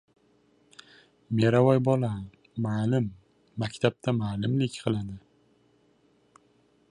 [1.39, 2.09] —Meravoy bola!
[2.65, 3.05] Ma’lim!
[3.63, 5.19] Maktabda ma’limlik qiladi.